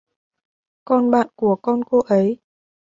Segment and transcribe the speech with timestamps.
[0.85, 2.39] con bạn của con cô ấy